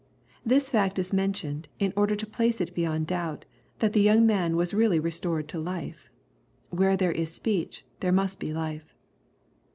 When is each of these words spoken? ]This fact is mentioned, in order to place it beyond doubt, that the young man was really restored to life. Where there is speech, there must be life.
]This 0.43 0.67
fact 0.67 0.97
is 0.97 1.13
mentioned, 1.13 1.67
in 1.77 1.93
order 1.95 2.15
to 2.15 2.25
place 2.25 2.59
it 2.59 2.73
beyond 2.73 3.05
doubt, 3.05 3.45
that 3.77 3.93
the 3.93 4.01
young 4.01 4.25
man 4.25 4.55
was 4.55 4.73
really 4.73 4.99
restored 4.99 5.47
to 5.49 5.59
life. 5.59 6.09
Where 6.71 6.97
there 6.97 7.11
is 7.11 7.31
speech, 7.31 7.85
there 7.99 8.11
must 8.11 8.39
be 8.39 8.51
life. 8.51 8.95